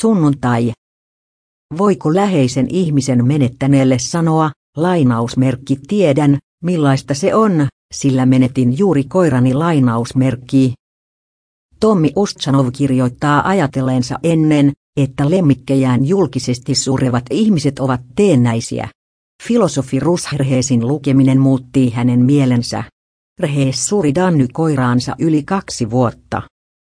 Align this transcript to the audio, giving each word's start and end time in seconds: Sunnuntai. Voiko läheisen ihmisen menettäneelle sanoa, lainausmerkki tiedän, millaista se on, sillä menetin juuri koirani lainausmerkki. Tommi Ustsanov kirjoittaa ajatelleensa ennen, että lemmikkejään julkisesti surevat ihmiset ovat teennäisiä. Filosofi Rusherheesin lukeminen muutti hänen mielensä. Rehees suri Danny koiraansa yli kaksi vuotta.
Sunnuntai. 0.00 0.72
Voiko 1.78 2.14
läheisen 2.14 2.66
ihmisen 2.70 3.26
menettäneelle 3.26 3.98
sanoa, 3.98 4.50
lainausmerkki 4.76 5.76
tiedän, 5.88 6.38
millaista 6.62 7.14
se 7.14 7.34
on, 7.34 7.66
sillä 7.94 8.26
menetin 8.26 8.78
juuri 8.78 9.04
koirani 9.04 9.54
lainausmerkki. 9.54 10.74
Tommi 11.80 12.12
Ustsanov 12.16 12.68
kirjoittaa 12.72 13.48
ajatelleensa 13.48 14.18
ennen, 14.22 14.72
että 14.96 15.30
lemmikkejään 15.30 16.04
julkisesti 16.04 16.74
surevat 16.74 17.24
ihmiset 17.30 17.78
ovat 17.78 18.00
teennäisiä. 18.16 18.88
Filosofi 19.42 20.00
Rusherheesin 20.00 20.88
lukeminen 20.88 21.40
muutti 21.40 21.90
hänen 21.90 22.20
mielensä. 22.20 22.84
Rehees 23.40 23.86
suri 23.86 24.14
Danny 24.14 24.46
koiraansa 24.52 25.16
yli 25.18 25.42
kaksi 25.42 25.90
vuotta. 25.90 26.42